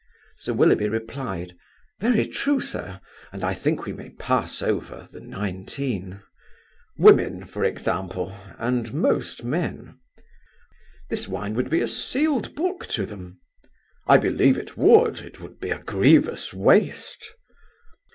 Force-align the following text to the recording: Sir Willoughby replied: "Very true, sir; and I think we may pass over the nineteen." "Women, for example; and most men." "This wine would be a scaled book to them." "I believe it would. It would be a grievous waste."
Sir 0.35 0.53
Willoughby 0.53 0.89
replied: 0.89 1.55
"Very 1.99 2.25
true, 2.25 2.59
sir; 2.59 2.99
and 3.31 3.43
I 3.43 3.53
think 3.53 3.85
we 3.85 3.93
may 3.93 4.09
pass 4.09 4.63
over 4.63 5.07
the 5.11 5.19
nineteen." 5.19 6.21
"Women, 6.97 7.45
for 7.45 7.63
example; 7.63 8.35
and 8.57 8.95
most 8.95 9.43
men." 9.43 9.99
"This 11.11 11.27
wine 11.27 11.53
would 11.53 11.69
be 11.69 11.81
a 11.81 11.87
scaled 11.87 12.55
book 12.55 12.87
to 12.87 13.05
them." 13.05 13.41
"I 14.07 14.17
believe 14.17 14.57
it 14.57 14.75
would. 14.75 15.19
It 15.21 15.39
would 15.39 15.59
be 15.59 15.69
a 15.69 15.77
grievous 15.83 16.51
waste." 16.51 17.35